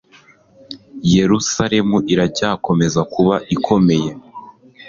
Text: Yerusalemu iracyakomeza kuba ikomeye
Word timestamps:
Yerusalemu 1.15 1.97
iracyakomeza 2.13 3.01
kuba 3.13 3.35
ikomeye 3.55 4.09